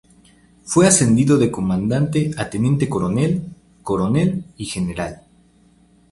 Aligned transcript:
Fue 0.63 0.87
ascendiendo 0.87 1.37
de 1.37 1.51
Comandante 1.51 2.31
a 2.35 2.49
Teniente 2.49 2.89
Coronel, 2.89 3.43
Coronel 3.83 4.45
y 4.57 4.65
General. 4.65 5.21